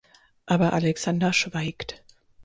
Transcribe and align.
Aber 0.47 0.73
Alexander 0.73 1.31
schweigt. 1.31 2.03